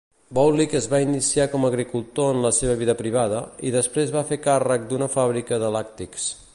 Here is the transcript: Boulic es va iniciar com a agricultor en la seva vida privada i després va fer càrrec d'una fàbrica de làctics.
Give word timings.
Boulic 0.35 0.71
es 0.77 0.85
va 0.93 1.01
iniciar 1.03 1.45
com 1.51 1.67
a 1.67 1.69
agricultor 1.73 2.31
en 2.37 2.41
la 2.47 2.53
seva 2.61 2.75
vida 2.81 2.97
privada 3.05 3.43
i 3.71 3.75
després 3.79 4.15
va 4.19 4.27
fer 4.31 4.43
càrrec 4.49 4.93
d'una 4.93 5.11
fàbrica 5.19 5.63
de 5.65 5.75
làctics. 5.79 6.31